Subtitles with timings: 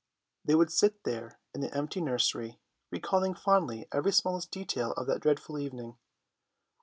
[0.43, 2.59] They would sit there in the empty nursery,
[2.89, 5.95] recalling fondly every smallest detail of that dreadful evening.